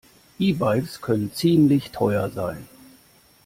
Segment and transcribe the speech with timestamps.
[0.39, 2.67] E-Bikes können ziemlich teuer sein.